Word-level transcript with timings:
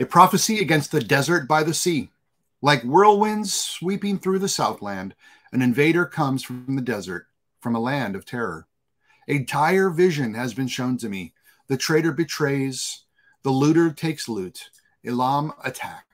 A 0.00 0.06
prophecy 0.06 0.58
against 0.60 0.90
the 0.90 1.00
desert 1.00 1.46
by 1.46 1.62
the 1.62 1.74
sea. 1.74 2.10
Like 2.60 2.82
whirlwinds 2.82 3.52
sweeping 3.52 4.18
through 4.18 4.38
the 4.38 4.48
southland, 4.48 5.14
an 5.52 5.62
invader 5.62 6.06
comes 6.06 6.42
from 6.42 6.76
the 6.76 6.82
desert, 6.82 7.26
from 7.60 7.74
a 7.74 7.80
land 7.80 8.16
of 8.16 8.24
terror. 8.24 8.66
A 9.28 9.40
dire 9.40 9.90
vision 9.90 10.34
has 10.34 10.54
been 10.54 10.68
shown 10.68 10.96
to 10.98 11.08
me. 11.08 11.34
The 11.68 11.76
traitor 11.76 12.12
betrays, 12.12 13.04
the 13.42 13.50
looter 13.50 13.92
takes 13.92 14.28
loot, 14.28 14.70
Elam 15.04 15.52
attack, 15.64 16.06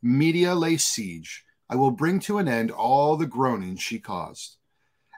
Media 0.00 0.54
lay 0.54 0.76
siege. 0.76 1.44
I 1.68 1.74
will 1.74 1.90
bring 1.90 2.20
to 2.20 2.38
an 2.38 2.46
end 2.48 2.70
all 2.70 3.16
the 3.16 3.26
groaning 3.26 3.76
she 3.76 3.98
caused. 3.98 4.56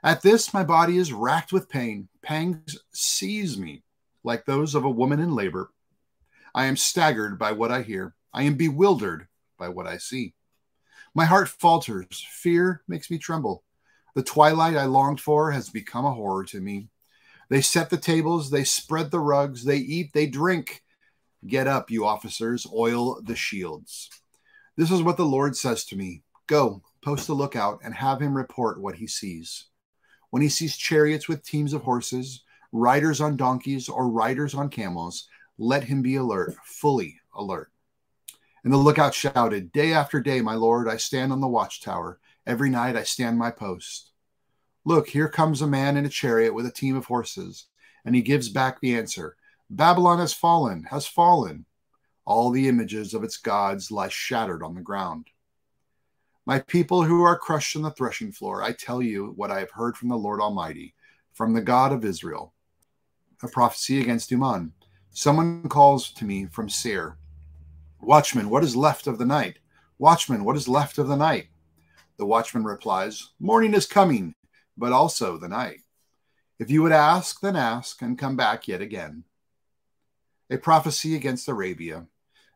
At 0.02 0.22
this, 0.22 0.54
my 0.54 0.64
body 0.64 0.96
is 0.96 1.12
racked 1.12 1.52
with 1.52 1.68
pain. 1.68 2.08
Pangs 2.22 2.78
seize 2.92 3.58
me 3.58 3.82
like 4.24 4.44
those 4.46 4.74
of 4.74 4.84
a 4.84 4.90
woman 4.90 5.20
in 5.20 5.34
labor. 5.34 5.70
I 6.54 6.66
am 6.66 6.76
staggered 6.76 7.38
by 7.38 7.52
what 7.52 7.70
I 7.70 7.82
hear. 7.82 8.14
I 8.32 8.42
am 8.42 8.54
bewildered 8.54 9.28
by 9.58 9.68
what 9.68 9.86
I 9.86 9.98
see. 9.98 10.34
My 11.14 11.24
heart 11.24 11.48
falters. 11.48 12.26
Fear 12.30 12.82
makes 12.86 13.10
me 13.10 13.18
tremble. 13.18 13.64
The 14.14 14.22
twilight 14.22 14.76
I 14.76 14.84
longed 14.84 15.20
for 15.20 15.52
has 15.52 15.68
become 15.68 16.04
a 16.04 16.14
horror 16.14 16.44
to 16.44 16.60
me. 16.60 16.88
They 17.48 17.60
set 17.60 17.90
the 17.90 17.96
tables, 17.96 18.50
they 18.50 18.64
spread 18.64 19.10
the 19.10 19.20
rugs, 19.20 19.64
they 19.64 19.78
eat, 19.78 20.12
they 20.12 20.26
drink. 20.26 20.82
Get 21.46 21.66
up, 21.66 21.90
you 21.90 22.06
officers, 22.06 22.66
oil 22.72 23.20
the 23.22 23.34
shields. 23.34 24.08
This 24.76 24.90
is 24.90 25.02
what 25.02 25.16
the 25.16 25.24
Lord 25.24 25.56
says 25.56 25.84
to 25.86 25.96
me 25.96 26.22
Go, 26.46 26.82
post 27.02 27.28
a 27.28 27.34
lookout, 27.34 27.80
and 27.82 27.94
have 27.94 28.20
him 28.20 28.36
report 28.36 28.80
what 28.80 28.96
he 28.96 29.06
sees. 29.06 29.66
When 30.30 30.42
he 30.42 30.48
sees 30.48 30.76
chariots 30.76 31.28
with 31.28 31.44
teams 31.44 31.72
of 31.72 31.82
horses, 31.82 32.44
riders 32.72 33.20
on 33.20 33.36
donkeys, 33.36 33.88
or 33.88 34.08
riders 34.08 34.54
on 34.54 34.68
camels, 34.68 35.28
let 35.60 35.84
him 35.84 36.00
be 36.00 36.16
alert, 36.16 36.56
fully 36.64 37.20
alert. 37.34 37.70
And 38.64 38.72
the 38.72 38.78
lookout 38.78 39.14
shouted, 39.14 39.72
Day 39.72 39.92
after 39.92 40.18
day, 40.18 40.40
my 40.40 40.54
lord, 40.54 40.88
I 40.88 40.96
stand 40.96 41.32
on 41.32 41.42
the 41.42 41.48
watchtower. 41.48 42.18
Every 42.46 42.70
night 42.70 42.96
I 42.96 43.02
stand 43.02 43.38
my 43.38 43.50
post. 43.50 44.12
Look, 44.86 45.08
here 45.08 45.28
comes 45.28 45.60
a 45.60 45.66
man 45.66 45.98
in 45.98 46.06
a 46.06 46.10
chariot 46.10 46.54
with 46.54 46.64
a 46.64 46.72
team 46.72 46.96
of 46.96 47.04
horses. 47.04 47.66
And 48.06 48.14
he 48.14 48.22
gives 48.22 48.48
back 48.48 48.80
the 48.80 48.96
answer 48.96 49.36
Babylon 49.68 50.18
has 50.18 50.32
fallen, 50.32 50.84
has 50.84 51.06
fallen. 51.06 51.66
All 52.24 52.50
the 52.50 52.66
images 52.66 53.12
of 53.12 53.22
its 53.22 53.36
gods 53.36 53.90
lie 53.90 54.08
shattered 54.08 54.62
on 54.62 54.74
the 54.74 54.80
ground. 54.80 55.26
My 56.46 56.60
people 56.60 57.02
who 57.02 57.22
are 57.22 57.38
crushed 57.38 57.76
on 57.76 57.82
the 57.82 57.90
threshing 57.90 58.32
floor, 58.32 58.62
I 58.62 58.72
tell 58.72 59.02
you 59.02 59.34
what 59.36 59.50
I 59.50 59.58
have 59.60 59.72
heard 59.72 59.96
from 59.96 60.08
the 60.08 60.16
Lord 60.16 60.40
Almighty, 60.40 60.94
from 61.34 61.52
the 61.52 61.60
God 61.60 61.92
of 61.92 62.04
Israel. 62.04 62.54
A 63.42 63.48
prophecy 63.48 64.00
against 64.00 64.30
Dumah. 64.30 64.70
Someone 65.12 65.68
calls 65.68 66.10
to 66.12 66.24
me 66.24 66.46
from 66.46 66.68
Seir. 66.68 67.16
Watchman, 68.00 68.48
what 68.48 68.62
is 68.62 68.76
left 68.76 69.06
of 69.06 69.18
the 69.18 69.26
night? 69.26 69.58
Watchman, 69.98 70.44
what 70.44 70.56
is 70.56 70.68
left 70.68 70.98
of 70.98 71.08
the 71.08 71.16
night? 71.16 71.48
The 72.16 72.26
watchman 72.26 72.64
replies, 72.64 73.30
Morning 73.40 73.74
is 73.74 73.86
coming, 73.86 74.34
but 74.76 74.92
also 74.92 75.36
the 75.36 75.48
night. 75.48 75.80
If 76.58 76.70
you 76.70 76.82
would 76.82 76.92
ask, 76.92 77.40
then 77.40 77.56
ask, 77.56 78.02
and 78.02 78.18
come 78.18 78.36
back 78.36 78.68
yet 78.68 78.80
again. 78.80 79.24
A 80.50 80.58
prophecy 80.58 81.16
against 81.16 81.48
Arabia. 81.48 82.06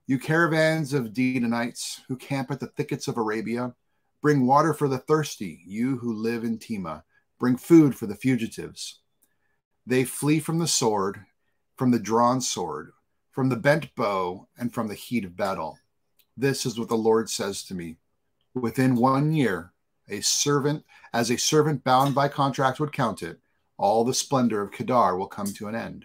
You 0.07 0.19
caravans 0.19 0.93
of 0.93 1.13
Dedanites 1.13 2.03
who 2.09 2.17
camp 2.17 2.51
at 2.51 2.61
the 2.61 2.67
thickets 2.67 3.09
of 3.09 3.17
Arabia, 3.17 3.75
bring 4.23 4.47
water 4.47 4.75
for 4.75 4.87
the 4.87 4.99
thirsty, 4.99 5.63
you 5.67 5.97
who 5.97 6.13
live 6.13 6.45
in 6.45 6.59
Tema, 6.59 7.05
bring 7.39 7.57
food 7.57 7.97
for 7.97 8.07
the 8.07 8.15
fugitives. 8.15 9.01
They 9.87 10.05
flee 10.05 10.41
from 10.41 10.59
the 10.59 10.69
sword 10.69 11.25
from 11.77 11.91
the 11.91 11.99
drawn 11.99 12.41
sword, 12.41 12.93
from 13.31 13.49
the 13.49 13.57
bent 13.57 13.95
bow, 13.95 14.47
and 14.59 14.73
from 14.73 14.89
the 14.89 14.95
heat 14.95 15.25
of 15.25 15.37
battle. 15.37 15.79
This 16.37 16.67
is 16.67 16.79
what 16.79 16.89
the 16.89 16.97
Lord 16.97 17.29
says 17.29 17.63
to 17.65 17.75
me. 17.75 17.97
Within 18.55 18.97
one 18.97 19.33
year, 19.33 19.73
a 20.09 20.21
servant, 20.21 20.85
as 21.13 21.31
a 21.31 21.39
servant 21.39 21.83
bound 21.85 22.15
by 22.15 22.29
contract 22.29 22.79
would 22.81 22.93
count 22.93 23.23
it, 23.23 23.39
all 23.77 24.05
the 24.05 24.15
splendor 24.15 24.63
of 24.63 24.71
Kedar 24.71 25.17
will 25.17 25.27
come 25.27 25.53
to 25.55 25.69
an 25.69 25.75
end. 25.75 26.05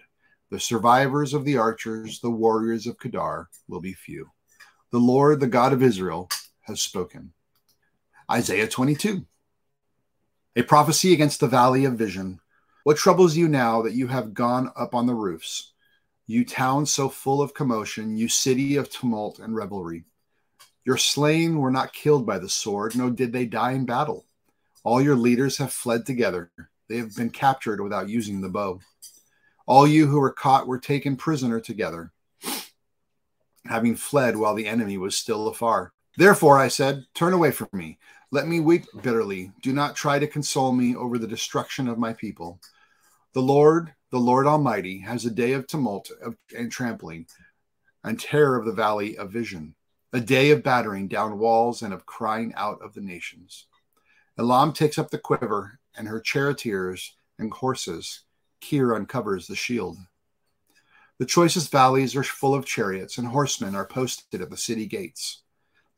The 0.50 0.58
survivors 0.58 1.32
of 1.32 1.44
the 1.44 1.56
archers, 1.56 2.20
the 2.20 2.30
warriors 2.30 2.86
of 2.86 2.98
Kedar, 2.98 3.48
will 3.68 3.80
be 3.80 3.92
few. 3.92 4.30
The 4.90 4.98
Lord, 4.98 5.38
the 5.38 5.46
God 5.46 5.72
of 5.72 5.82
Israel, 5.82 6.28
has 6.62 6.80
spoken. 6.80 7.32
Isaiah 8.30 8.66
22. 8.66 9.24
A 10.56 10.62
prophecy 10.62 11.12
against 11.12 11.38
the 11.38 11.46
valley 11.46 11.84
of 11.84 11.94
vision 11.94 12.39
what 12.84 12.96
troubles 12.96 13.36
you 13.36 13.48
now 13.48 13.82
that 13.82 13.92
you 13.92 14.06
have 14.06 14.34
gone 14.34 14.72
up 14.76 14.94
on 14.94 15.06
the 15.06 15.14
roofs? 15.14 15.72
You 16.26 16.44
town 16.44 16.86
so 16.86 17.08
full 17.08 17.42
of 17.42 17.54
commotion, 17.54 18.16
you 18.16 18.28
city 18.28 18.76
of 18.76 18.90
tumult 18.90 19.38
and 19.38 19.54
revelry. 19.54 20.04
Your 20.84 20.96
slain 20.96 21.58
were 21.58 21.70
not 21.70 21.92
killed 21.92 22.24
by 22.24 22.38
the 22.38 22.48
sword, 22.48 22.96
nor 22.96 23.10
did 23.10 23.32
they 23.32 23.46
die 23.46 23.72
in 23.72 23.84
battle. 23.84 24.26
All 24.82 25.02
your 25.02 25.16
leaders 25.16 25.58
have 25.58 25.72
fled 25.72 26.06
together. 26.06 26.50
They 26.88 26.96
have 26.96 27.14
been 27.14 27.30
captured 27.30 27.80
without 27.80 28.08
using 28.08 28.40
the 28.40 28.48
bow. 28.48 28.80
All 29.66 29.86
you 29.86 30.06
who 30.06 30.18
were 30.18 30.32
caught 30.32 30.66
were 30.66 30.78
taken 30.78 31.16
prisoner 31.16 31.60
together, 31.60 32.12
having 33.66 33.94
fled 33.94 34.36
while 34.36 34.54
the 34.54 34.66
enemy 34.66 34.98
was 34.98 35.16
still 35.16 35.48
afar. 35.48 35.92
Therefore, 36.16 36.58
I 36.58 36.68
said, 36.68 37.04
Turn 37.14 37.32
away 37.32 37.52
from 37.52 37.68
me. 37.72 37.98
Let 38.32 38.46
me 38.46 38.60
weep 38.60 38.86
bitterly. 39.02 39.50
Do 39.60 39.72
not 39.72 39.96
try 39.96 40.20
to 40.20 40.26
console 40.28 40.70
me 40.70 40.94
over 40.94 41.18
the 41.18 41.26
destruction 41.26 41.88
of 41.88 41.98
my 41.98 42.12
people. 42.12 42.60
The 43.32 43.42
Lord, 43.42 43.92
the 44.10 44.20
Lord 44.20 44.46
Almighty, 44.46 45.00
has 45.00 45.24
a 45.24 45.32
day 45.32 45.52
of 45.52 45.66
tumult 45.66 46.12
and 46.56 46.70
trampling, 46.70 47.26
and 48.04 48.20
terror 48.20 48.56
of 48.56 48.66
the 48.66 48.72
valley 48.72 49.16
of 49.16 49.32
vision, 49.32 49.74
a 50.12 50.20
day 50.20 50.52
of 50.52 50.62
battering 50.62 51.08
down 51.08 51.40
walls 51.40 51.82
and 51.82 51.92
of 51.92 52.06
crying 52.06 52.54
out 52.54 52.80
of 52.82 52.94
the 52.94 53.00
nations. 53.00 53.66
Elam 54.38 54.72
takes 54.72 54.96
up 54.96 55.10
the 55.10 55.18
quiver, 55.18 55.80
and 55.96 56.06
her 56.06 56.20
charioteers 56.20 57.16
and 57.36 57.52
horses. 57.52 58.20
Kir 58.60 58.94
uncovers 58.94 59.48
the 59.48 59.56
shield. 59.56 59.96
The 61.18 61.26
choicest 61.26 61.72
valleys 61.72 62.14
are 62.14 62.22
full 62.22 62.54
of 62.54 62.64
chariots, 62.64 63.18
and 63.18 63.26
horsemen 63.26 63.74
are 63.74 63.86
posted 63.86 64.40
at 64.40 64.50
the 64.50 64.56
city 64.56 64.86
gates. 64.86 65.42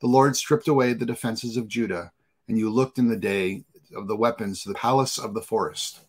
The 0.01 0.07
Lord 0.07 0.35
stripped 0.35 0.67
away 0.67 0.95
the 0.95 1.05
defenses 1.05 1.59
of 1.59 1.69
Judah, 1.69 2.11
and 2.49 2.59
you 2.59 2.71
looked 2.71 2.99
in 2.99 3.09
the 3.09 3.17
day 3.17 3.65
of 3.95 4.09
the 4.09 4.17
weapons 4.17 4.63
to 4.63 4.69
the 4.69 4.75
palace 4.75 5.19
of 5.19 5.35
the 5.35 5.43
forest. 5.43 6.01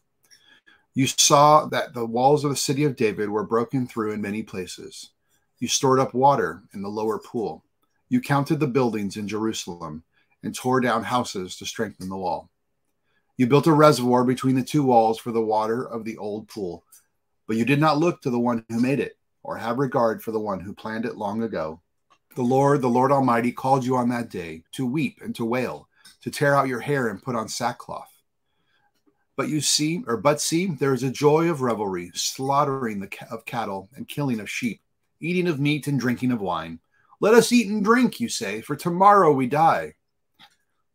You 0.93 1.07
saw 1.07 1.65
that 1.67 1.93
the 1.93 2.05
walls 2.05 2.43
of 2.43 2.51
the 2.51 2.55
city 2.57 2.83
of 2.83 2.95
David 2.95 3.29
were 3.29 3.43
broken 3.43 3.87
through 3.87 4.11
in 4.11 4.21
many 4.21 4.43
places. 4.43 5.09
You 5.59 5.67
stored 5.67 5.99
up 5.99 6.13
water 6.13 6.63
in 6.73 6.81
the 6.81 6.89
lower 6.89 7.17
pool. 7.17 7.63
You 8.09 8.21
counted 8.21 8.59
the 8.59 8.67
buildings 8.67 9.17
in 9.17 9.27
Jerusalem 9.27 10.03
and 10.43 10.53
tore 10.53 10.81
down 10.81 11.03
houses 11.03 11.55
to 11.57 11.65
strengthen 11.65 12.09
the 12.09 12.17
wall. 12.17 12.49
You 13.37 13.47
built 13.47 13.65
a 13.65 13.73
reservoir 13.73 14.23
between 14.23 14.55
the 14.55 14.63
two 14.63 14.83
walls 14.83 15.17
for 15.17 15.31
the 15.31 15.41
water 15.41 15.83
of 15.83 16.05
the 16.05 16.17
old 16.17 16.47
pool, 16.47 16.83
but 17.47 17.57
you 17.57 17.65
did 17.65 17.79
not 17.79 17.97
look 17.97 18.21
to 18.21 18.29
the 18.29 18.39
one 18.39 18.63
who 18.69 18.79
made 18.79 18.99
it 18.99 19.17
or 19.41 19.57
have 19.57 19.79
regard 19.79 20.21
for 20.21 20.31
the 20.31 20.39
one 20.39 20.59
who 20.59 20.73
planned 20.73 21.05
it 21.05 21.17
long 21.17 21.41
ago. 21.41 21.81
The 22.35 22.43
Lord, 22.43 22.81
the 22.81 22.89
Lord 22.89 23.11
Almighty, 23.11 23.51
called 23.51 23.83
you 23.85 23.95
on 23.95 24.09
that 24.09 24.29
day 24.29 24.63
to 24.73 24.85
weep 24.85 25.19
and 25.23 25.33
to 25.35 25.45
wail, 25.45 25.87
to 26.23 26.31
tear 26.31 26.55
out 26.55 26.67
your 26.67 26.79
hair 26.79 27.09
and 27.09 27.21
put 27.21 27.35
on 27.35 27.47
sackcloth. 27.47 28.09
But 29.35 29.49
you 29.49 29.61
see, 29.61 30.03
or 30.07 30.17
but 30.17 30.39
see, 30.39 30.67
there 30.67 30.93
is 30.93 31.03
a 31.03 31.11
joy 31.11 31.49
of 31.49 31.61
revelry, 31.61 32.11
slaughtering 32.13 32.99
the, 32.99 33.09
of 33.31 33.45
cattle 33.45 33.89
and 33.95 34.07
killing 34.07 34.39
of 34.39 34.49
sheep, 34.49 34.81
eating 35.19 35.47
of 35.47 35.59
meat 35.59 35.87
and 35.87 35.99
drinking 35.99 36.31
of 36.31 36.41
wine. 36.41 36.79
Let 37.19 37.33
us 37.33 37.51
eat 37.51 37.69
and 37.69 37.83
drink, 37.83 38.19
you 38.19 38.29
say, 38.29 38.61
for 38.61 38.75
tomorrow 38.75 39.31
we 39.31 39.47
die. 39.47 39.95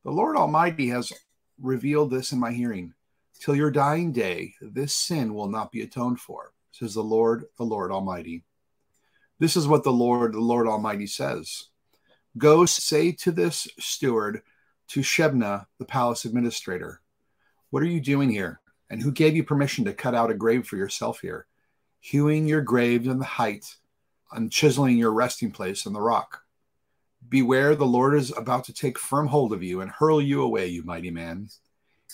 The 0.05 0.11
Lord 0.11 0.37
Almighty 0.37 0.89
has 0.89 1.13
revealed 1.61 2.11
this 2.11 2.33
in 2.33 2.39
my 2.39 2.53
hearing. 2.53 2.95
Till 3.41 3.55
your 3.55 3.71
dying 3.71 4.13
day, 4.13 4.55
this 4.61 4.95
sin 4.95 5.35
will 5.35 5.49
not 5.49 5.71
be 5.71 5.83
atoned 5.83 6.21
for, 6.21 6.53
says 6.73 6.95
the 6.95 7.03
Lord, 7.03 7.45
the 7.57 7.65
Lord 7.65 7.93
Almighty. 7.93 8.45
This 9.39 9.57
is 9.57 9.69
what 9.69 9.85
the 9.85 9.93
Lord, 9.93 10.33
the 10.33 10.41
Lord 10.41 10.67
Almighty 10.67 11.07
says 11.07 11.69
Go 12.37 12.67
say 12.67 13.13
to 13.13 13.33
this 13.33 13.69
steward, 13.79 14.43
to 14.89 15.01
Shebna, 15.01 15.67
the 15.79 15.85
palace 15.85 16.25
administrator, 16.25 17.01
what 17.71 17.83
are 17.83 17.87
you 17.87 18.01
doing 18.01 18.31
here? 18.31 18.61
And 18.91 19.03
who 19.03 19.13
gave 19.13 19.37
you 19.37 19.45
permission 19.45 19.85
to 19.85 19.93
cut 19.93 20.15
out 20.15 20.31
a 20.31 20.35
grave 20.35 20.67
for 20.67 20.77
yourself 20.77 21.21
here? 21.21 21.47
Hewing 22.01 22.49
your 22.49 22.63
graves 22.63 23.07
in 23.07 23.19
the 23.19 23.25
height 23.25 23.77
and 24.33 24.51
chiseling 24.51 24.97
your 24.97 25.13
resting 25.13 25.51
place 25.51 25.85
in 25.85 25.93
the 25.93 26.01
rock. 26.01 26.43
Beware, 27.29 27.75
the 27.75 27.85
Lord 27.85 28.15
is 28.15 28.35
about 28.37 28.65
to 28.65 28.73
take 28.73 28.99
firm 28.99 29.27
hold 29.27 29.53
of 29.53 29.63
you 29.63 29.81
and 29.81 29.91
hurl 29.91 30.23
you 30.23 30.43
away, 30.43 30.69
you 30.69 30.83
mighty 30.83 31.11
man. 31.11 31.49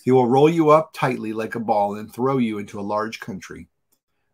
He 0.02 0.10
will 0.10 0.26
roll 0.26 0.48
you 0.48 0.70
up 0.70 0.92
tightly 0.92 1.32
like 1.32 1.54
a 1.54 1.60
ball 1.60 1.94
and 1.94 2.12
throw 2.12 2.38
you 2.38 2.58
into 2.58 2.80
a 2.80 2.82
large 2.82 3.20
country. 3.20 3.68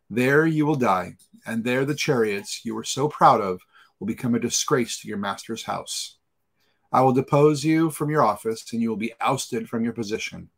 There 0.09 0.47
you 0.47 0.65
will 0.65 0.77
die, 0.77 1.17
and 1.45 1.63
there 1.63 1.85
the 1.85 1.95
chariots 1.95 2.65
you 2.65 2.75
were 2.75 2.85
so 2.85 3.09
proud 3.09 3.41
of 3.41 3.61
will 3.99 4.07
become 4.07 4.35
a 4.35 4.41
disgrace 4.41 5.01
to 5.01 5.09
your 5.09 5.19
master's 5.19 5.65
house. 5.65 6.17
I 6.93 7.03
will 7.03 7.13
depose 7.13 7.65
you 7.65 7.91
from 7.91 8.11
your 8.11 8.23
office, 8.23 8.73
and 8.73 8.83
you 8.83 8.89
will 8.91 8.97
be 8.97 9.13
ousted 9.21 9.69
from 9.69 9.85
your 9.85 9.93
position. 9.93 10.51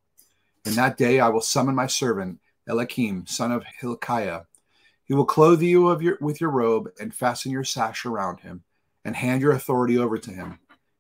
In 0.64 0.74
that 0.74 0.96
day 0.96 1.20
I 1.20 1.28
will 1.28 1.40
summon 1.40 1.74
my 1.74 1.86
servant, 1.86 2.40
Eliakim, 2.66 3.26
son 3.26 3.52
of 3.52 3.64
Hilkiah. 3.64 4.42
He 5.04 5.14
will 5.14 5.26
clothe 5.26 5.60
you 5.60 5.88
of 5.88 6.00
your, 6.00 6.16
with 6.20 6.40
your 6.40 6.50
robe 6.50 6.90
and 7.00 7.14
fasten 7.14 7.52
your 7.52 7.64
sash 7.64 8.06
around 8.06 8.40
him 8.40 8.62
and 9.04 9.16
hand 9.16 9.42
your 9.42 9.52
authority 9.52 9.98
over 9.98 10.16
to 10.16 10.30
him. 10.30 10.58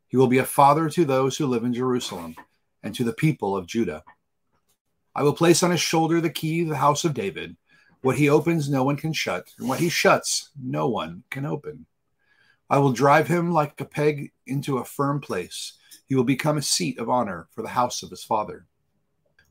He 0.08 0.16
will 0.16 0.26
be 0.26 0.38
a 0.38 0.44
father 0.44 0.90
to 0.90 1.04
those 1.04 1.36
who 1.36 1.46
live 1.46 1.64
in 1.64 1.72
Jerusalem 1.72 2.36
and 2.82 2.94
to 2.94 3.04
the 3.04 3.14
people 3.14 3.56
of 3.56 3.66
Judah. 3.66 4.04
I 5.14 5.22
will 5.22 5.32
place 5.32 5.62
on 5.62 5.70
his 5.70 5.80
shoulder 5.80 6.20
the 6.20 6.30
key 6.30 6.62
of 6.62 6.68
the 6.68 6.76
house 6.76 7.04
of 7.04 7.14
David. 7.14 7.56
What 8.02 8.18
he 8.18 8.28
opens, 8.28 8.68
no 8.68 8.82
one 8.82 8.96
can 8.96 9.12
shut, 9.12 9.54
and 9.58 9.68
what 9.68 9.78
he 9.78 9.88
shuts, 9.88 10.50
no 10.60 10.88
one 10.88 11.22
can 11.30 11.46
open. 11.46 11.86
I 12.72 12.78
will 12.78 12.92
drive 12.92 13.28
him 13.28 13.52
like 13.52 13.78
a 13.82 13.84
peg 13.84 14.32
into 14.46 14.78
a 14.78 14.84
firm 14.86 15.20
place. 15.20 15.74
He 16.06 16.14
will 16.14 16.24
become 16.24 16.56
a 16.56 16.62
seat 16.62 16.98
of 16.98 17.10
honor 17.10 17.46
for 17.50 17.60
the 17.60 17.68
house 17.68 18.02
of 18.02 18.08
his 18.08 18.24
father. 18.24 18.64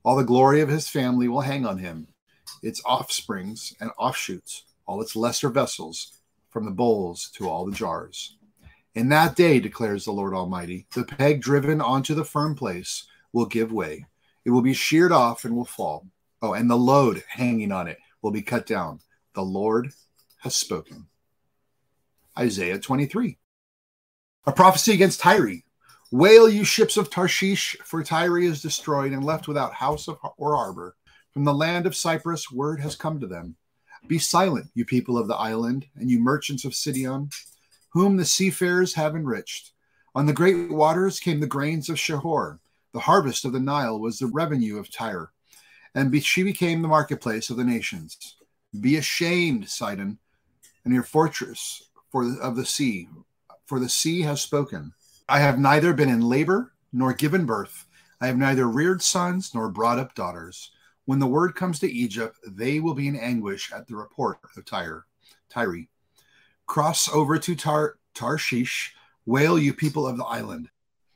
All 0.04 0.16
the 0.16 0.24
glory 0.24 0.60
of 0.62 0.70
his 0.70 0.88
family 0.88 1.28
will 1.28 1.42
hang 1.42 1.64
on 1.64 1.78
him, 1.78 2.08
its 2.64 2.82
offsprings 2.84 3.76
and 3.80 3.92
offshoots, 4.00 4.64
all 4.88 5.00
its 5.04 5.16
lesser 5.16 5.50
vessels, 5.50 6.18
from 6.50 6.66
the 6.66 6.72
bowls 6.72 7.30
to 7.36 7.48
all 7.48 7.64
the 7.64 7.72
jars. 7.72 8.38
In 8.96 9.10
that 9.10 9.36
day, 9.36 9.60
declares 9.60 10.04
the 10.04 10.12
Lord 10.12 10.34
Almighty, 10.34 10.88
the 10.96 11.04
peg 11.04 11.44
driven 11.44 11.80
onto 11.80 12.16
the 12.16 12.26
firm 12.26 12.56
place 12.56 13.06
will 13.34 13.46
give 13.46 13.72
way. 13.72 14.08
It 14.46 14.50
will 14.50 14.64
be 14.64 14.74
sheared 14.74 15.12
off 15.12 15.46
and 15.46 15.56
will 15.56 15.64
fall. 15.64 16.08
Oh, 16.42 16.54
and 16.54 16.68
the 16.68 16.76
load 16.76 17.24
hanging 17.28 17.72
on 17.72 17.88
it 17.88 18.00
will 18.24 18.32
be 18.32 18.42
cut 18.42 18.66
down. 18.66 19.00
The 19.36 19.44
Lord 19.44 19.94
has 20.40 20.56
spoken. 20.56 21.06
Isaiah 22.38 22.80
23. 22.80 23.38
A 24.46 24.52
prophecy 24.54 24.94
against 24.94 25.20
Tyre. 25.20 25.64
Wail, 26.12 26.50
you 26.50 26.64
ships 26.64 26.96
of 26.96 27.10
Tarshish, 27.10 27.76
for 27.84 28.04
Tyre 28.04 28.40
is 28.40 28.62
destroyed 28.62 29.12
and 29.12 29.24
left 29.24 29.48
without 29.48 29.74
house 29.74 30.08
or 30.38 30.56
harbor. 30.56 30.96
From 31.34 31.44
the 31.44 31.54
land 31.54 31.86
of 31.86 31.96
Cyprus, 31.96 32.50
word 32.52 32.80
has 32.80 32.96
come 32.96 33.20
to 33.20 33.28
them. 33.28 33.56
Be 34.08 34.18
silent, 34.18 34.68
you 34.74 34.86
people 34.86 35.18
of 35.18 35.28
the 35.28 35.36
island, 35.36 35.88
and 35.96 36.10
you 36.10 36.20
merchants 36.20 36.64
of 36.64 36.74
Sidon, 36.74 37.30
whom 37.90 38.16
the 38.16 38.26
seafarers 38.26 38.94
have 38.94 39.16
enriched. 39.16 39.74
On 40.16 40.26
the 40.26 40.34
great 40.34 40.72
waters 40.72 41.20
came 41.20 41.40
the 41.40 41.48
grains 41.48 41.90
of 41.90 41.98
Shihor. 41.98 42.60
The 42.94 43.00
harvest 43.00 43.46
of 43.46 43.52
the 43.52 43.60
Nile 43.60 44.00
was 44.00 44.20
the 44.20 44.28
revenue 44.28 44.78
of 44.78 44.92
Tyre, 44.92 45.32
and 45.94 46.24
she 46.24 46.44
became 46.44 46.82
the 46.82 46.88
marketplace 46.88 47.50
of 47.50 47.58
the 47.58 47.64
nations. 47.64 48.38
Be 48.78 48.96
ashamed, 48.96 49.70
Sidon, 49.70 50.18
and 50.84 50.94
your 50.94 51.04
fortress 51.04 51.84
for 52.12 52.24
of 52.40 52.56
the 52.56 52.66
sea, 52.66 53.08
for 53.66 53.80
the 53.80 53.90
sea 53.90 54.22
has 54.22 54.42
spoken. 54.42 54.94
I 55.30 55.40
have 55.40 55.58
neither 55.58 55.94
been 55.94 56.10
in 56.10 56.22
labor 56.22 56.74
nor 56.92 57.14
given 57.14 57.46
birth. 57.46 57.86
I 58.20 58.28
have 58.28 58.38
neither 58.38 58.68
reared 58.68 59.02
sons 59.02 59.56
nor 59.56 59.70
brought 59.70 59.98
up 59.98 60.14
daughters. 60.14 60.72
When 61.06 61.20
the 61.20 61.28
word 61.28 61.56
comes 61.56 61.80
to 61.80 61.92
Egypt, 61.92 62.38
they 62.46 62.80
will 62.80 62.94
be 62.94 63.08
in 63.08 63.16
anguish 63.16 63.72
at 63.72 63.88
the 63.88 63.96
report 63.96 64.40
of 64.56 64.66
Tyre. 64.66 65.06
Tyre. 65.50 65.88
Cross 66.68 67.10
over 67.10 67.38
to 67.40 67.56
Tar- 67.56 67.98
Tarshish, 68.14 68.94
wail, 69.26 69.58
you 69.58 69.74
people 69.74 70.06
of 70.06 70.18
the 70.18 70.26
island. 70.26 70.70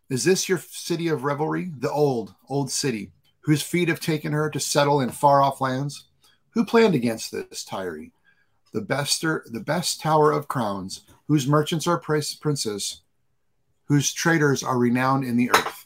Is 0.09 0.23
this 0.23 0.47
your 0.47 0.59
city 0.59 1.07
of 1.07 1.23
revelry, 1.23 1.71
the 1.77 1.91
old, 1.91 2.33
old 2.49 2.71
city, 2.71 3.11
whose 3.41 3.61
feet 3.61 3.89
have 3.89 3.99
taken 3.99 4.31
her 4.31 4.49
to 4.49 4.59
settle 4.59 5.01
in 5.01 5.09
far 5.09 5.41
off 5.41 5.61
lands? 5.61 6.05
Who 6.51 6.65
planned 6.65 6.95
against 6.95 7.31
this, 7.31 7.63
Tyre? 7.63 8.07
The 8.75 8.81
best, 8.81 9.21
the 9.21 9.63
best 9.65 10.01
tower 10.01 10.33
of 10.33 10.49
crowns, 10.49 11.05
whose 11.29 11.47
merchants 11.47 11.87
are 11.87 11.97
princes, 11.97 13.03
whose 13.85 14.11
traders 14.11 14.63
are 14.63 14.77
renowned 14.77 15.23
in 15.23 15.37
the 15.37 15.49
earth. 15.49 15.85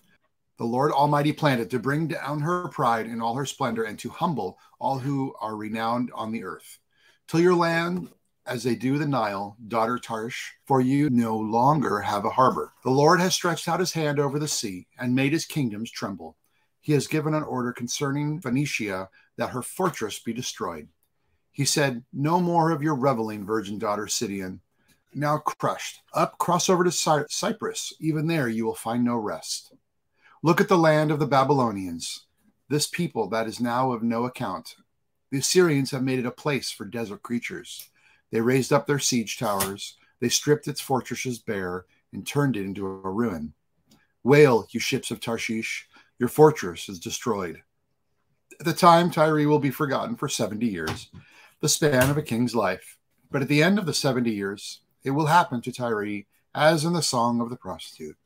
The 0.57 0.65
Lord 0.65 0.91
Almighty 0.91 1.31
planned 1.31 1.62
it 1.62 1.69
to 1.69 1.77
bring 1.77 2.07
down 2.07 2.41
her 2.41 2.68
pride 2.69 3.06
in 3.06 3.21
all 3.21 3.36
her 3.36 3.45
splendor 3.45 3.83
and 3.83 4.00
to 4.00 4.09
humble 4.09 4.57
all 4.80 4.97
who 4.97 5.36
are 5.39 5.56
renowned 5.56 6.09
on 6.15 6.31
the 6.31 6.44
earth. 6.44 6.80
Till 7.27 7.41
your 7.41 7.53
land, 7.53 8.09
as 8.47 8.63
they 8.63 8.74
do 8.74 8.97
the 8.97 9.07
Nile, 9.07 9.56
daughter 9.68 10.00
Tarshish, 10.00 10.56
for 10.65 10.81
you 10.81 11.12
no 11.12 11.38
longer 11.38 12.00
have 12.00 12.25
a 12.25 12.31
harbor. 12.31 12.74
The 12.83 12.89
Lord 12.89 13.19
has 13.19 13.36
stretched 13.36 13.68
out 13.68 13.81
his 13.81 13.94
hand 13.94 14.19
over 14.19 14.39
the 14.39 14.47
sea 14.47 14.88
and 14.97 15.13
made 15.13 15.33
his 15.33 15.45
kingdoms 15.45 15.91
tremble. 15.91 16.38
He 16.81 16.94
has 16.94 17.06
given 17.06 17.36
an 17.36 17.44
order 17.44 17.71
concerning 17.71 18.41
Phoenicia 18.41 19.09
that 19.38 19.51
her 19.51 19.62
fortress 19.62 20.18
be 20.18 20.33
destroyed. 20.33 20.88
He 21.51 21.66
said, 21.66 22.04
No 22.13 22.40
more 22.40 22.72
of 22.72 22.84
your 22.84 22.96
reveling, 22.96 23.46
virgin 23.46 23.80
daughter 23.80 24.07
Sidon, 24.07 24.62
now 25.13 25.38
crushed. 25.38 26.01
Up, 26.13 26.38
cross 26.38 26.69
over 26.69 26.84
to 26.84 26.92
Cy- 26.92 27.25
Cyprus. 27.30 27.94
Even 28.00 28.28
there 28.28 28.48
you 28.48 28.66
will 28.66 28.75
find 28.75 29.04
no 29.04 29.18
rest. 29.18 29.74
Look 30.42 30.62
at 30.62 30.69
the 30.69 30.78
land 30.78 31.12
of 31.12 31.19
the 31.19 31.28
Babylonians, 31.28 32.25
this 32.69 32.88
people 32.88 33.28
that 33.30 33.48
is 33.48 33.60
now 33.60 33.92
of 33.92 34.04
no 34.04 34.25
account. 34.25 34.75
The 35.31 35.40
Assyrians 35.40 35.92
have 35.92 36.04
made 36.04 36.19
it 36.19 36.25
a 36.25 36.31
place 36.31 36.72
for 36.72 36.86
desert 36.86 37.22
creatures. 37.24 37.90
They 38.31 38.42
raised 38.42 38.72
up 38.72 38.88
their 38.88 39.00
siege 39.00 39.38
towers, 39.38 39.98
they 40.19 40.30
stripped 40.30 40.68
its 40.68 40.81
fortresses 40.81 41.40
bare, 41.40 41.86
and 42.13 42.25
turned 42.25 42.56
it 42.56 42.63
into 42.63 42.86
a 42.86 43.10
ruin. 43.10 43.54
Wail, 44.24 44.68
you 44.72 44.80
ships 44.80 45.12
of 45.12 45.19
Tarshish, 45.19 45.88
your 46.19 46.30
fortress 46.30 46.90
is 46.90 47.00
destroyed. 47.00 47.62
At 48.60 48.66
the 48.66 48.74
time, 48.74 49.10
Tyre 49.10 49.48
will 49.48 49.60
be 49.60 49.72
forgotten 49.72 50.16
for 50.16 50.28
70 50.28 50.66
years, 50.66 51.10
the 51.61 51.69
span 51.69 52.09
of 52.09 52.17
a 52.17 52.21
king's 52.21 52.56
life. 52.56 52.97
But 53.31 53.41
at 53.41 53.47
the 53.47 53.63
end 53.63 53.79
of 53.79 53.85
the 53.85 53.94
70 53.94 54.31
years, 54.31 54.81
it 55.03 55.11
will 55.11 55.27
happen 55.27 55.61
to 55.61 55.71
Tyre 55.71 56.23
as 56.56 56.83
in 56.83 56.94
the 56.94 57.01
song 57.01 57.41
of 57.41 57.50
the 57.50 57.56
prostitute. 57.56 58.17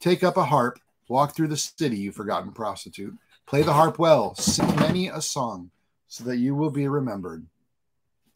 Take 0.00 0.22
up 0.22 0.36
a 0.36 0.44
harp 0.44 0.78
Walk 1.12 1.34
through 1.36 1.48
the 1.48 1.58
city, 1.58 1.98
you 1.98 2.10
forgotten 2.10 2.52
prostitute. 2.52 3.14
Play 3.44 3.60
the 3.60 3.74
harp 3.74 3.98
well, 3.98 4.34
sing 4.34 4.74
many 4.76 5.08
a 5.08 5.20
song, 5.20 5.70
so 6.08 6.24
that 6.24 6.38
you 6.38 6.54
will 6.54 6.70
be 6.70 6.88
remembered. 6.88 7.46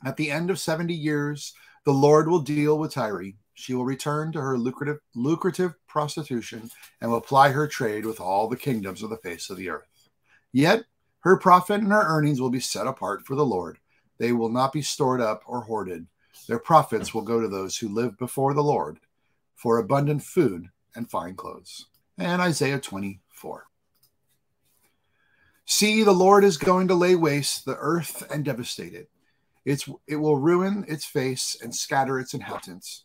At 0.05 0.19
the 0.19 0.31
end 0.31 0.51
of 0.51 0.59
70 0.59 0.93
years, 0.93 1.55
the 1.87 1.93
Lord 1.93 2.29
will 2.29 2.41
deal 2.41 2.79
with 2.79 2.93
Tyre. 2.93 3.33
She 3.55 3.73
will 3.73 3.87
return 3.87 4.31
to 4.33 4.43
her 4.43 4.59
lucrative, 4.59 4.99
lucrative 5.15 5.73
prostitution 5.87 6.71
and 7.01 7.11
will 7.11 7.23
ply 7.23 7.49
her 7.49 7.67
trade 7.67 8.05
with 8.05 8.21
all 8.21 8.47
the 8.47 8.57
kingdoms 8.57 9.03
of 9.03 9.09
the 9.09 9.17
face 9.17 9.49
of 9.49 9.57
the 9.57 9.71
earth. 9.71 10.11
Yet 10.53 10.85
her 11.21 11.39
profit 11.39 11.81
and 11.81 11.93
her 11.93 12.05
earnings 12.07 12.43
will 12.43 12.51
be 12.51 12.61
set 12.61 12.87
apart 12.87 13.25
for 13.25 13.37
the 13.37 13.47
Lord. 13.47 13.79
They 14.19 14.33
will 14.33 14.49
not 14.49 14.73
be 14.73 14.83
stored 14.83 15.21
up 15.21 15.43
or 15.47 15.63
hoarded. 15.63 16.07
Their 16.49 16.59
profits 16.59 17.13
will 17.13 17.23
go 17.23 17.41
to 17.41 17.49
those 17.49 17.77
who 17.77 17.89
live 17.89 18.19
before 18.19 18.55
the 18.55 18.63
Lord 18.63 18.99
for 19.55 19.79
abundant 19.79 20.23
food 20.23 20.69
and 20.95 21.11
fine 21.11 21.35
clothes 21.35 21.87
and 22.19 22.41
Isaiah 22.41 22.81
24. 22.81 23.67
See, 25.67 26.03
the 26.03 26.13
Lord 26.13 26.45
is 26.45 26.57
going 26.57 26.89
to 26.89 26.95
lay 26.95 27.17
waste 27.17 27.65
the 27.65 27.77
earth 27.77 28.23
and 28.31 28.45
devastate 28.45 28.95
it. 28.95 29.11
It's, 29.65 29.89
it 30.07 30.17
will 30.17 30.37
ruin 30.39 30.85
its 30.87 31.05
face 31.05 31.57
and 31.61 31.75
scatter 31.75 32.21
its 32.21 32.35
inhabitants. 32.35 33.05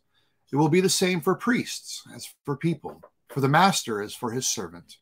It 0.52 0.58
will 0.58 0.70
be 0.70 0.82
the 0.82 0.90
same 0.90 1.22
for 1.22 1.34
priests 1.34 2.04
as 2.14 2.30
for 2.46 2.56
people, 2.56 3.02
for 3.30 3.40
the 3.40 3.48
master 3.48 4.02
as 4.02 4.14
for 4.14 4.32
his 4.32 4.48
servant, 4.48 4.98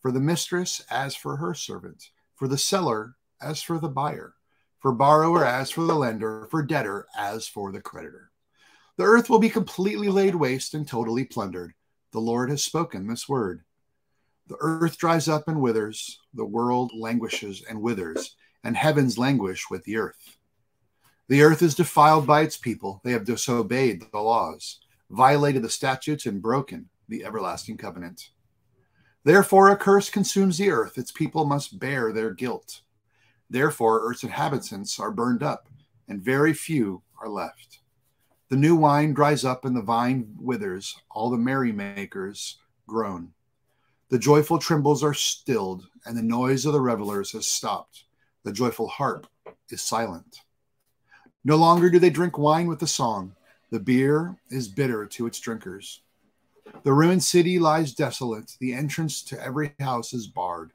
for 0.00 0.10
the 0.10 0.20
mistress 0.20 0.82
as 0.90 1.14
for 1.14 1.36
her 1.36 1.54
servant, 1.54 2.10
for 2.34 2.48
the 2.48 2.58
seller 2.58 3.16
as 3.40 3.60
for 3.60 3.78
the 3.78 3.88
buyer, 3.88 4.34
for 4.82 4.92
borrower 4.92 5.46
as 5.46 5.70
for 5.70 5.84
the 5.84 5.94
lender, 5.94 6.46
for 6.50 6.62
debtor 6.62 7.06
as 7.16 7.46
for 7.46 7.72
the 7.72 7.80
creditor. 7.80 8.30
The 8.98 9.04
earth 9.04 9.30
will 9.30 9.38
be 9.38 9.48
completely 9.48 10.08
laid 10.08 10.34
waste 10.34 10.74
and 10.74 10.86
totally 10.86 11.24
plundered 11.24 11.72
the 12.12 12.20
Lord 12.20 12.50
has 12.50 12.62
spoken 12.62 13.06
this 13.06 13.28
word. 13.28 13.62
The 14.46 14.58
earth 14.60 14.98
dries 14.98 15.28
up 15.28 15.48
and 15.48 15.60
withers, 15.60 16.20
the 16.34 16.44
world 16.44 16.92
languishes 16.94 17.64
and 17.68 17.80
withers, 17.80 18.36
and 18.62 18.76
heavens 18.76 19.16
languish 19.16 19.70
with 19.70 19.82
the 19.84 19.96
earth. 19.96 20.36
The 21.28 21.42
earth 21.42 21.62
is 21.62 21.74
defiled 21.74 22.26
by 22.26 22.42
its 22.42 22.58
people. 22.58 23.00
They 23.02 23.12
have 23.12 23.24
disobeyed 23.24 24.04
the 24.12 24.20
laws, 24.20 24.80
violated 25.10 25.62
the 25.62 25.70
statutes, 25.70 26.26
and 26.26 26.42
broken 26.42 26.90
the 27.08 27.24
everlasting 27.24 27.78
covenant. 27.78 28.28
Therefore, 29.24 29.70
a 29.70 29.76
curse 29.76 30.10
consumes 30.10 30.58
the 30.58 30.70
earth. 30.70 30.98
Its 30.98 31.12
people 31.12 31.46
must 31.46 31.78
bear 31.78 32.12
their 32.12 32.34
guilt. 32.34 32.82
Therefore, 33.52 34.00
earth's 34.00 34.24
inhabitants 34.24 34.98
are 34.98 35.10
burned 35.10 35.42
up, 35.42 35.68
and 36.08 36.22
very 36.22 36.54
few 36.54 37.02
are 37.20 37.28
left. 37.28 37.80
The 38.48 38.56
new 38.56 38.74
wine 38.74 39.12
dries 39.12 39.44
up 39.44 39.66
and 39.66 39.76
the 39.76 39.82
vine 39.82 40.34
withers, 40.40 40.96
all 41.10 41.28
the 41.28 41.36
merrymakers 41.36 42.56
groan. 42.86 43.34
The 44.08 44.18
joyful 44.18 44.58
timbrels 44.58 45.02
are 45.04 45.12
stilled, 45.12 45.86
and 46.06 46.16
the 46.16 46.22
noise 46.22 46.64
of 46.64 46.72
the 46.72 46.80
revelers 46.80 47.32
has 47.32 47.46
stopped. 47.46 48.04
The 48.42 48.52
joyful 48.52 48.88
harp 48.88 49.26
is 49.68 49.82
silent. 49.82 50.40
No 51.44 51.56
longer 51.56 51.90
do 51.90 51.98
they 51.98 52.08
drink 52.08 52.38
wine 52.38 52.68
with 52.68 52.78
the 52.78 52.86
song, 52.86 53.36
The 53.68 53.80
beer 53.80 54.38
is 54.48 54.66
bitter 54.68 55.04
to 55.04 55.26
its 55.26 55.38
drinkers. 55.38 56.00
The 56.84 56.94
ruined 56.94 57.22
city 57.22 57.58
lies 57.58 57.92
desolate. 57.92 58.56
The 58.60 58.72
entrance 58.72 59.22
to 59.24 59.38
every 59.44 59.74
house 59.78 60.14
is 60.14 60.26
barred. 60.26 60.72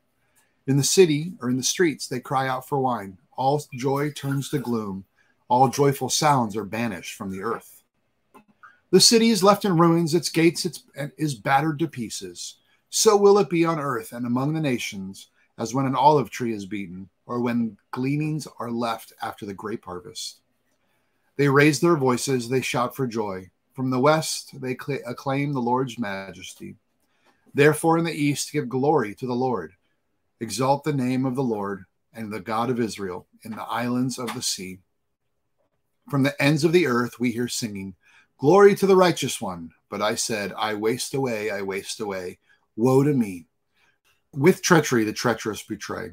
In 0.68 0.78
the 0.78 0.84
city 0.84 1.34
or 1.42 1.50
in 1.50 1.58
the 1.58 1.64
streets, 1.64 2.08
they 2.08 2.20
cry 2.20 2.48
out 2.48 2.68
for 2.68 2.80
wine. 2.80 3.18
All 3.38 3.64
joy 3.74 4.12
turns 4.12 4.50
to 4.50 4.60
gloom. 4.60 5.06
All 5.48 5.70
joyful 5.70 6.10
sounds 6.10 6.58
are 6.58 6.66
banished 6.66 7.16
from 7.16 7.32
the 7.32 7.42
earth. 7.42 7.84
The 8.92 9.00
city 9.00 9.30
is 9.30 9.44
left 9.44 9.66
in 9.66 9.78
ruins, 9.78 10.14
its 10.14 10.30
gates 10.30 10.66
is 11.18 11.36
battered 11.36 11.80
to 11.80 11.88
pieces. 11.88 12.56
So 12.90 13.16
will 13.16 13.38
it 13.40 13.50
be 13.50 13.66
on 13.66 13.80
earth 13.80 14.12
and 14.12 14.26
among 14.26 14.54
the 14.54 14.62
nations, 14.62 15.30
as 15.58 15.74
when 15.74 15.86
an 15.86 15.96
olive 15.96 16.30
tree 16.30 16.54
is 16.54 16.66
beaten, 16.66 17.10
or 17.26 17.40
when 17.40 17.78
gleanings 17.92 18.48
are 18.60 18.72
left 18.72 19.14
after 19.22 19.46
the 19.46 19.54
grape 19.54 19.86
harvest. 19.86 20.40
They 21.38 21.50
raise 21.50 21.80
their 21.80 21.96
voices, 21.96 22.50
they 22.50 22.62
shout 22.62 22.96
for 22.96 23.08
joy. 23.08 23.50
From 23.74 23.90
the 23.90 24.00
west, 24.00 24.60
they 24.60 24.78
acclaim 25.06 25.54
the 25.54 25.62
Lord's 25.62 26.00
majesty. 26.00 26.76
Therefore, 27.54 27.98
in 27.98 28.06
the 28.06 28.12
east, 28.12 28.52
give 28.52 28.68
glory 28.68 29.16
to 29.16 29.28
the 29.28 29.36
Lord. 29.36 29.74
Exalt 30.40 30.84
the 30.84 30.94
name 30.94 31.26
of 31.26 31.36
the 31.36 31.44
Lord 31.44 31.86
and 32.14 32.32
the 32.32 32.40
God 32.40 32.70
of 32.70 32.80
Israel 32.80 33.28
in 33.44 33.52
the 33.52 33.64
islands 33.64 34.20
of 34.20 34.34
the 34.34 34.42
sea. 34.42 34.80
From 36.10 36.24
the 36.24 36.42
ends 36.42 36.64
of 36.64 36.72
the 36.72 36.88
earth, 36.88 37.20
we 37.20 37.32
hear 37.32 37.48
singing, 37.48 37.96
Glory 38.40 38.76
to 38.76 38.86
the 38.86 38.96
righteous 38.96 39.42
one. 39.42 39.72
But 39.90 40.02
I 40.02 40.16
said, 40.16 40.54
I 40.58 40.76
waste 40.76 41.14
away, 41.14 41.50
I 41.50 41.62
waste 41.62 42.00
away. 42.00 42.40
Woe 42.76 43.04
to 43.04 43.14
me. 43.14 43.48
With 44.34 44.62
treachery, 44.62 45.04
the 45.04 45.14
treacherous 45.14 45.64
betray. 45.64 46.12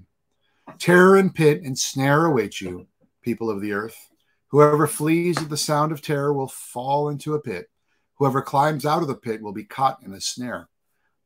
Terror 0.79 1.17
and 1.17 1.35
pit 1.35 1.63
and 1.63 1.79
snare 1.79 2.25
await 2.25 2.61
you, 2.61 2.87
people 3.21 3.51
of 3.51 3.61
the 3.61 3.73
earth. 3.73 4.09
Whoever 4.49 4.87
flees 4.87 5.37
at 5.43 5.51
the 5.51 5.57
sound 5.57 5.93
of 5.93 6.01
terror 6.01 6.33
will 6.33 6.49
fall 6.49 7.09
into 7.09 7.35
a 7.35 7.41
pit. 7.41 7.69
Whoever 8.15 8.41
climbs 8.41 8.87
out 8.87 9.03
of 9.03 9.09
the 9.09 9.15
pit 9.15 9.43
will 9.43 9.53
be 9.53 9.65
caught 9.65 10.03
in 10.03 10.15
a 10.15 10.21
snare. 10.21 10.69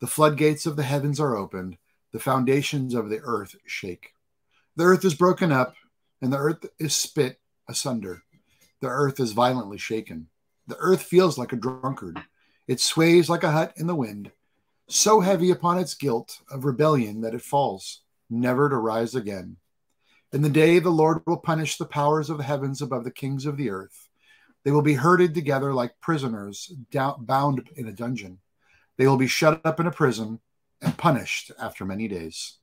The 0.00 0.07
floodgates 0.07 0.67
of 0.67 0.76
the 0.76 0.83
heavens 0.83 1.21
are 1.21 1.37
opened, 1.37 1.76
the 2.12 2.18
foundations 2.18 2.94
of 2.94 3.10
the 3.10 3.20
earth 3.22 3.56
shake. 3.66 4.10
The 4.76 4.84
earth 4.84 5.04
is 5.04 5.14
broken 5.14 5.52
up, 5.52 5.74
and 6.22 6.32
the 6.32 6.38
earth 6.38 6.66
is 6.78 6.94
spit 6.94 7.38
asunder. 7.68 8.22
The 8.80 8.88
earth 8.88 9.20
is 9.20 9.32
violently 9.32 9.78
shaken. 9.78 10.28
The 10.66 10.76
earth 10.78 11.02
feels 11.02 11.36
like 11.36 11.52
a 11.52 11.56
drunkard. 11.56 12.20
It 12.66 12.80
sways 12.80 13.28
like 13.28 13.42
a 13.42 13.50
hut 13.50 13.72
in 13.76 13.86
the 13.86 13.94
wind, 13.94 14.30
so 14.88 15.20
heavy 15.20 15.50
upon 15.50 15.78
its 15.78 15.94
guilt 15.94 16.40
of 16.50 16.64
rebellion 16.64 17.22
that 17.22 17.34
it 17.34 17.42
falls, 17.42 18.02
never 18.30 18.68
to 18.68 18.76
rise 18.76 19.14
again. 19.14 19.56
In 20.32 20.42
the 20.42 20.50
day 20.50 20.78
the 20.78 20.90
Lord 20.90 21.22
will 21.26 21.38
punish 21.38 21.76
the 21.76 21.86
powers 21.86 22.28
of 22.28 22.38
the 22.38 22.44
heavens 22.44 22.82
above 22.82 23.04
the 23.04 23.10
kings 23.10 23.46
of 23.46 23.56
the 23.56 23.70
earth. 23.70 24.08
They 24.64 24.70
will 24.70 24.82
be 24.82 24.94
herded 24.94 25.34
together 25.34 25.72
like 25.72 26.00
prisoners 26.00 26.70
down, 26.90 27.24
bound 27.24 27.68
in 27.76 27.86
a 27.88 27.92
dungeon. 27.92 28.38
They 28.98 29.06
will 29.06 29.16
be 29.16 29.26
shut 29.26 29.60
up 29.64 29.80
in 29.80 29.86
a 29.86 29.90
prison 29.90 30.40
and 30.80 30.97
punished 30.97 31.50
after 31.61 31.85
many 31.85 32.08
days. 32.08 32.58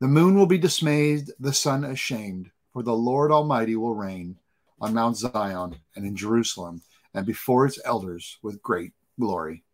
The 0.00 0.08
moon 0.08 0.36
will 0.36 0.46
be 0.46 0.58
dismayed, 0.58 1.30
the 1.38 1.52
sun 1.52 1.84
ashamed, 1.84 2.50
for 2.72 2.82
the 2.82 2.92
Lord 2.92 3.32
Almighty 3.32 3.76
will 3.76 3.94
reign 3.94 4.36
on 4.80 4.94
Mount 4.94 5.16
Zion 5.16 5.76
and 5.94 6.04
in 6.04 6.16
Jerusalem 6.16 6.82
and 7.14 7.24
before 7.24 7.64
its 7.64 7.78
elders 7.84 8.38
with 8.42 8.62
great 8.62 8.92
glory. 9.18 9.64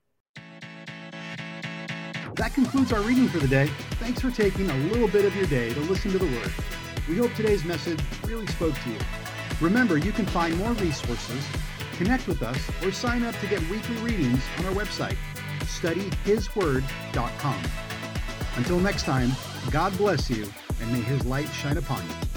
That 2.37 2.55
concludes 2.55 2.93
our 2.93 3.01
reading 3.01 3.29
for 3.29 3.39
the 3.39 3.49
day. 3.49 3.67
Thanks 4.01 4.21
for 4.21 4.31
taking 4.31 4.71
a 4.71 4.77
little 4.89 5.09
bit 5.09 5.25
of 5.25 5.37
your 5.37 5.47
day 5.47 5.75
to 5.75 5.81
listen 5.81 6.12
to 6.12 6.19
the 6.19 6.27
Word. 6.27 6.53
We 7.09 7.17
hope 7.17 7.35
today's 7.35 7.65
message 7.65 8.01
really 8.25 8.47
spoke 8.47 8.75
to 8.75 8.91
you. 8.91 8.99
Remember, 9.61 9.99
you 9.99 10.12
can 10.12 10.25
find 10.27 10.57
more 10.57 10.73
resources, 10.73 11.45
connect 11.97 12.27
with 12.29 12.43
us, 12.43 12.71
or 12.83 12.91
sign 12.91 13.23
up 13.23 13.37
to 13.41 13.47
get 13.49 13.61
weekly 13.69 13.97
readings 13.97 14.43
on 14.59 14.67
our 14.67 14.73
website, 14.73 15.17
studyhisword.com. 15.81 17.62
Until 18.57 18.79
next 18.81 19.05
time, 19.05 19.31
God 19.71 19.97
bless 19.97 20.29
you, 20.29 20.47
and 20.81 20.93
may 20.93 21.00
his 21.00 21.25
light 21.25 21.49
shine 21.49 21.79
upon 21.79 22.02
you. 22.02 22.32